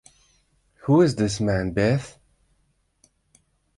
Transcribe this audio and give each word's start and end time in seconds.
Who's 0.85 1.13
this 1.13 1.39
man, 1.39 1.73
Beth? 1.73 2.17